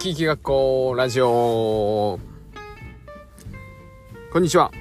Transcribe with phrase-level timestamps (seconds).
[0.00, 2.18] き生き学校ラジオ。
[4.32, 4.72] こんにちは。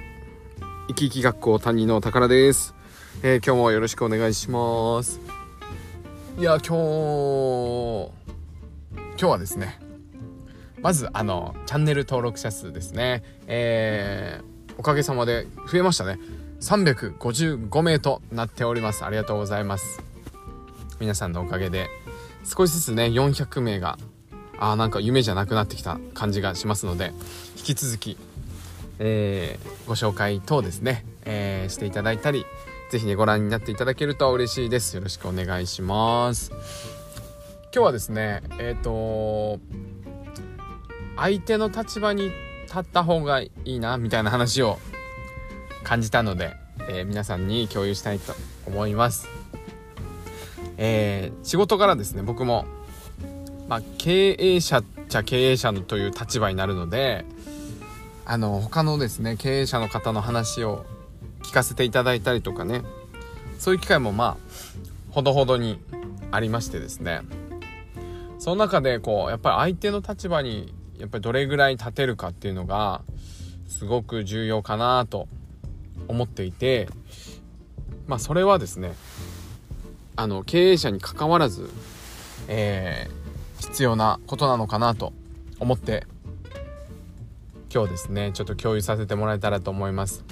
[0.87, 2.73] 生き生き学校担任の宝です、
[3.21, 5.19] えー、今日もよろしくお願いします。
[6.37, 8.11] いや今日
[8.95, 9.77] 今日はですね
[10.81, 13.21] まずあのチャンネル登録者数ですね。
[13.47, 16.17] えー、おかげさまで増えましたね。
[16.61, 19.03] 355名となっております。
[19.03, 20.01] ありがとうございます。
[21.01, 21.89] 皆さんのおかげで
[22.45, 23.97] 少しずつね400名が
[24.59, 27.13] あなんか夢じゃなくなってきた感じがしますので
[27.57, 28.17] 引き続き、
[28.99, 32.45] えー、ご紹介等ですね、えー、していただいたり
[32.91, 36.51] 是非ねご覧になっていただけると嬉しいですよろしくお願いします
[37.73, 39.59] 今日はですねえっ、ー、と
[41.15, 42.31] 相手の立場に
[42.69, 44.77] 立った方がいいなみたいな話を
[45.83, 46.55] 感じたので、
[46.87, 48.33] え、皆さんに共有したいと
[48.67, 49.27] 思います。
[50.77, 52.65] えー、仕事からですね僕も、
[53.69, 57.23] まあ、経営者っちゃ経営者のという立場になるので
[58.25, 60.87] あの他のですね経営者の方の話を
[61.43, 62.81] 聞かせていただいたりとかね
[63.59, 64.37] そういう機会もまあ
[65.11, 65.79] ほどほどに
[66.31, 67.21] ありましてですね。
[68.39, 73.01] その中でこうやっぱり相手の立場にやっぱりどれぐらい立てるかっていうのが
[73.67, 75.27] すごく重要かなと
[76.07, 76.87] 思っていて
[78.07, 78.93] まあそれはですね
[80.15, 81.69] あの経営者にかかわらず、
[82.47, 83.18] えー、
[83.59, 85.13] 必要なことなのかなと
[85.59, 86.05] 思って
[87.73, 90.25] 今日ですねちょっと共有させてもらえたらと思います。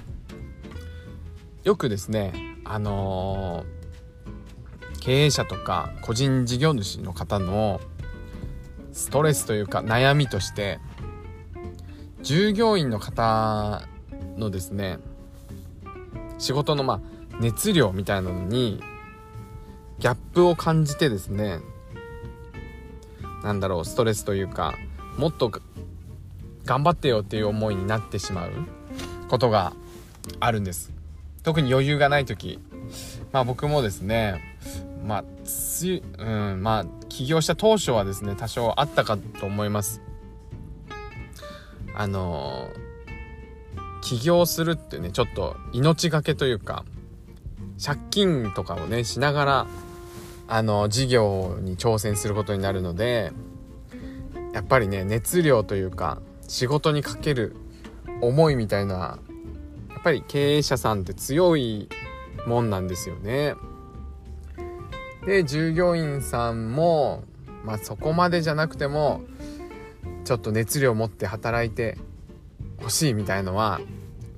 [1.63, 7.81] よくですねあのー、経営者とか個人事業主の方の
[8.93, 10.79] ストレスというか悩みとして
[12.23, 13.83] 従業員の方
[14.37, 14.99] のですね
[16.39, 17.01] 仕事のまあ
[17.39, 18.81] 熱量みたいなのに
[19.99, 21.59] ギャップを感じてですね
[23.43, 24.75] なんだろうストレスというか
[25.17, 25.51] もっと
[26.65, 28.51] 頑張ってよっていう思いになってしまう
[29.29, 29.73] ことが
[30.39, 30.91] あるんです。
[31.43, 32.59] 特に余裕がない時。
[33.31, 34.57] まあ僕もですね
[35.05, 40.01] まあつうんまあ起業した当初はですね多少あったかと思います。
[41.95, 42.69] あの
[44.01, 46.85] 起業するってねちょっと命がけというか
[47.83, 49.67] 借金とかをねしながら
[50.47, 53.31] あの事業に挑戦することになるので
[54.53, 57.55] やっぱりね熱量というか仕事にかける
[58.21, 59.19] 思いみたいな
[59.89, 61.89] やっぱり経営者さんって強い
[62.45, 63.55] もんなんですよね。
[65.25, 67.23] で従業員さんも
[67.65, 69.21] まあそこまでじゃなくても
[70.23, 71.97] ちょっと熱量を持って働いて
[72.81, 73.81] ほしいみたいのは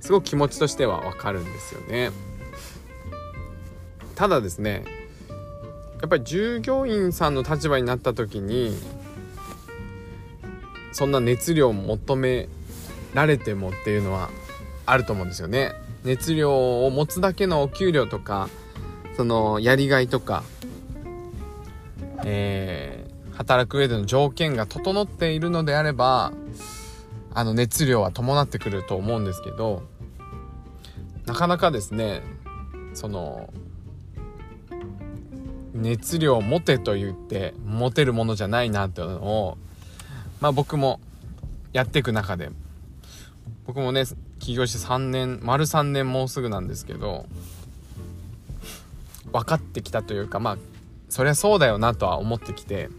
[0.00, 2.10] すごく気持ちとしてはわかるんですよね
[4.16, 4.84] ただですね
[6.00, 8.74] やっぱり従業員さんの立場になった時に
[10.92, 12.48] そんな熱量を求め
[13.14, 14.30] られてもっていうのは
[14.86, 15.72] あると思うんですよね。
[16.04, 18.48] 熱量を持つだけのお給料とか
[19.16, 20.42] そのやりがいとか
[22.24, 26.32] えー、働く上での条件が整っているのであれば
[27.32, 29.82] あの熱量は伴ってくると思うんですけど
[31.26, 32.22] なかなかですね
[32.94, 33.52] その
[35.80, 39.58] 熱量を持てと言って持てるものじゃないなっていうのを
[40.40, 41.00] まあ僕も
[41.72, 42.50] やっていく中で
[43.66, 44.04] 僕もね
[44.38, 47.26] 起業して3年丸3年もうすぐなんですけど
[49.32, 50.58] 分かってきたというかまあ
[51.08, 52.90] そりゃそうだよなとは思ってきて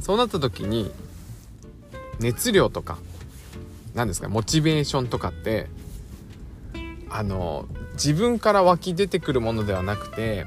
[0.00, 0.90] そうなった時に
[2.20, 2.98] 熱量とか
[3.94, 5.66] 何ですかモチベーションとかって
[7.08, 10.46] あの自分から湧き出てくるものではなくて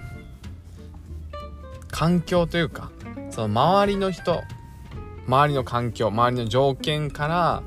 [1.94, 2.92] 環境というか
[3.30, 4.42] その周りの人
[5.28, 7.64] 周りの環境周りの条件から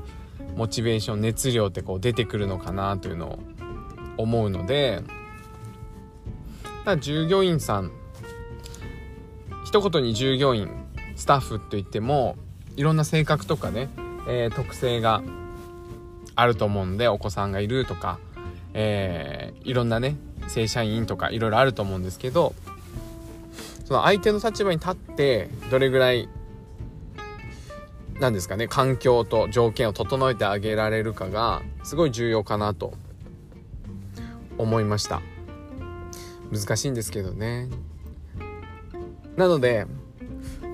[0.57, 3.39] モチベーション熱量ってこう出てくるのかなというのを
[4.17, 5.01] 思うので
[6.83, 7.93] だ従業員さん
[9.65, 10.69] 一言に従業員
[11.15, 12.35] スタッフといっても
[12.75, 13.87] いろんな性格とかね、
[14.27, 15.23] えー、特性が
[16.35, 18.19] あると思うんでお子さんがいるとか、
[18.73, 20.17] えー、いろんなね
[20.49, 22.53] 正社員とかいろいろあると思うんですけど
[23.87, 26.27] その相手の立場に立ってどれぐらい
[28.19, 32.95] なんですかね環境と条件を整えてあげられるかがすごい重要かなと
[34.57, 35.21] 思いました。
[36.51, 37.69] 難しいんですけどね。
[39.37, 39.87] なので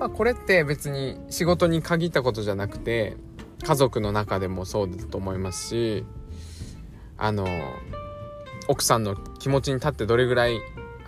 [0.00, 3.16] まあ、これって別に仕事に限ったことじゃなくて
[3.62, 6.04] 家族の中でもそうだと思いますし
[7.16, 7.46] あの
[8.66, 10.60] 奥さんの気持ちに立ってどれぐらい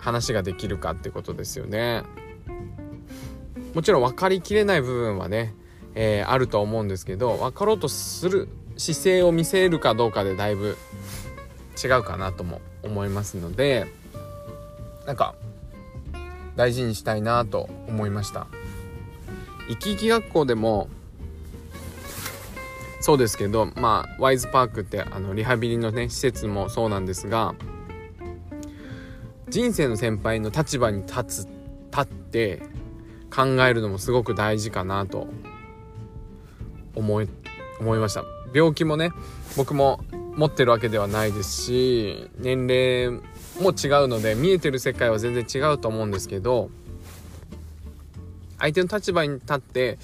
[0.07, 2.03] 話ができるかってことですよね。
[3.73, 5.53] もちろん分かりきれない部分はね、
[5.95, 10.77] えー、あると思うんですけど分かろうとする姿勢を見せるかどうかでだいぶ
[11.83, 13.85] 違うかなとも思いますので
[15.05, 15.35] なんか
[16.55, 18.47] 大事にしたいなと思いました。
[19.67, 20.87] 生き生き学校でも
[23.01, 27.55] そうですけどまあワイズパークってあのリハビリのね施設もそうなんですが
[29.49, 31.47] 人生の先輩の立場に立つ
[31.91, 32.61] 立って
[33.33, 35.27] 考えるのもすごく大事かなと
[36.95, 37.29] 思い
[37.79, 38.23] 思いました。
[38.53, 39.11] 病気もね
[39.55, 39.99] 僕も
[40.35, 43.09] 持ってるわけではないですし年齢
[43.61, 46.69] も違うので見えてる世界は全然違うと思うんですけど
[48.59, 49.97] 相手の立場に立って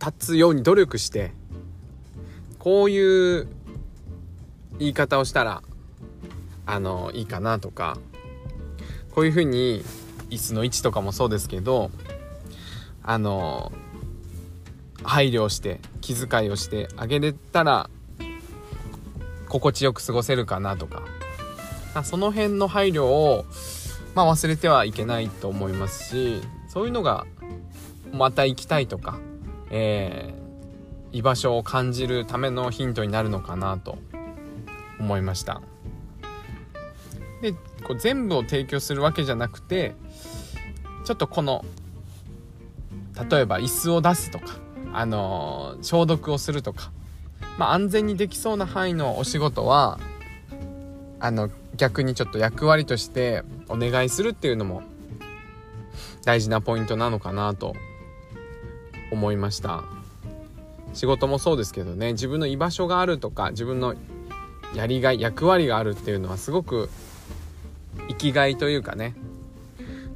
[0.00, 1.32] 立つように努力して
[2.58, 3.48] こういう
[4.78, 5.62] 言い方をしたら
[6.68, 7.98] あのいいかなとか
[9.10, 9.82] こういうふうに
[10.30, 11.90] 椅子の位置とかもそうですけど
[13.02, 13.72] あの
[15.02, 17.90] 配慮して気遣いをしてあげれたら
[19.48, 21.02] 心地よく過ごせるかなとか。
[22.04, 23.44] その辺の配慮を、
[24.14, 27.26] まあ、忘れてはいけないと思いますしそういうのが
[28.12, 29.18] また行きたいとか、
[29.70, 33.98] えー、居場所を感じるためのヒントになるのかなと
[34.98, 35.60] 思いました。
[37.40, 39.94] でこう全部を提供するわけじゃなくて
[41.04, 41.64] ちょっとこの
[43.30, 44.56] 例えば椅子を出すとか、
[44.92, 46.92] あのー、消毒をするとか、
[47.58, 49.98] まあ、安全にできそうな範囲のお仕事は
[51.20, 54.82] あの逆にちょっと役割としてお願いするっていうのも
[56.24, 57.74] 大事なポイントなのかなと
[59.10, 59.84] 思いました。
[60.94, 63.94] 仕事もそうですけどね自分の居場所があるとか自分の
[64.74, 66.90] やりがい役割があるっていうのはすごく
[68.08, 69.14] 生きがいというかね。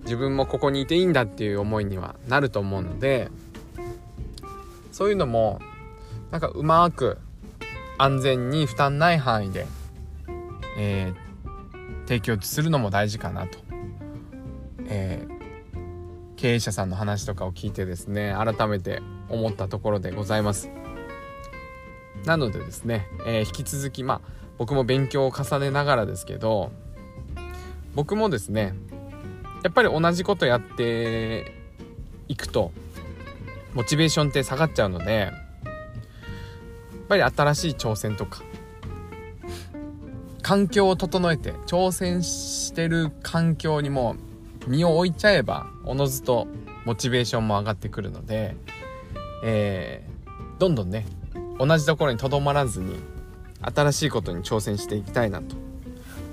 [0.04, 3.28] 自分もここにいていいんだっていう思いにはなると思うので
[4.90, 5.60] そういうのも
[6.30, 7.18] なんかうまく
[7.98, 9.66] 安全に負担ない範囲で、
[10.78, 13.58] えー、提供するのも大事かなと、
[14.88, 20.70] えー、経営者さんの話とかを聞いてですね改めて思ったところでございます。
[22.24, 24.20] なのでですね、えー、引き続きまあ
[24.58, 26.70] 僕も勉強を重ねながらですけど
[27.94, 28.74] 僕もですね
[29.62, 31.52] やっぱり同じことやって
[32.28, 32.72] いくと
[33.74, 38.42] モチベーションって下がっちゃうのでやっぱり新しい挑戦とか
[40.42, 44.16] 環境を整えて挑戦してる環境にも
[44.66, 46.48] 身を置いちゃえばおのずと
[46.84, 48.56] モチベーションも上がってくるので、
[49.44, 51.06] えー、どんどんね
[51.58, 52.96] 同じところにとどまらずに
[53.60, 55.56] 新しいことに挑戦していきたいなと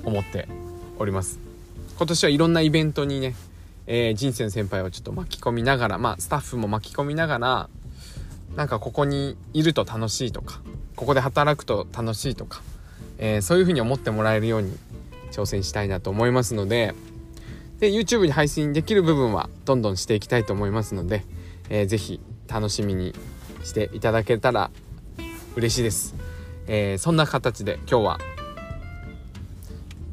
[0.04, 0.48] 思って
[0.98, 1.49] おります。
[2.00, 3.36] 今年はいろんなイベントにね、
[3.86, 7.70] えー、人生の先輩をちょっと巻き込みながら、まあ、スタッフも巻き込みながら、
[8.56, 10.62] なんかここにいると楽しいとか、
[10.96, 12.62] ここで働くと楽しいとか、
[13.18, 14.78] えー、そういうふうに思ってもらえるように
[15.34, 16.96] 挑戦したいなと思いますので、
[17.80, 21.26] で、YouTube に配信できる部分はどんどんしていきたいと思いますので、
[21.68, 23.14] えー、ぜひ楽しみに
[23.66, 24.72] していただけたら
[25.58, 26.16] 嬉しいです。
[26.68, 28.20] えー、そんな形で今日は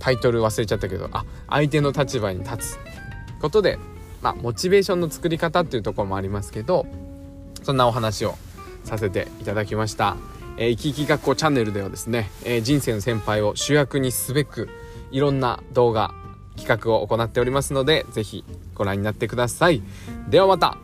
[0.07, 2.79] タイトル忘れちゃったけどあ相手の立場に立つ
[3.41, 3.77] ことで
[4.23, 6.87] まあモチベーションの作り方っていうところもありますけど
[7.65, 8.37] そんなお話を
[8.85, 10.17] させていただきました。
[10.59, 14.69] えー、生き生き学校チャンネルではですね、えー、人生の先輩を主役にすべく
[15.11, 16.15] いろんな動画
[16.57, 18.45] 企画を行っておりますので是非
[18.77, 19.83] ご覧になってください。
[20.29, 20.79] ではまた